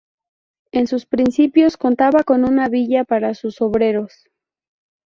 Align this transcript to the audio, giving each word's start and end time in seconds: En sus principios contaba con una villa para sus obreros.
En 0.71 0.87
sus 0.87 1.05
principios 1.05 1.77
contaba 1.77 2.23
con 2.23 2.43
una 2.43 2.69
villa 2.69 3.03
para 3.03 3.35
sus 3.35 3.61
obreros. 3.61 4.31